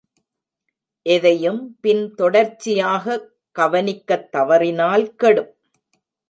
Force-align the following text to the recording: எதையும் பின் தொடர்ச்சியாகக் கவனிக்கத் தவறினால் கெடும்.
எதையும் 1.01 1.77
பின் 1.81 2.15
தொடர்ச்சியாகக் 2.17 3.27
கவனிக்கத் 3.51 4.31
தவறினால் 4.31 5.15
கெடும். 5.15 5.55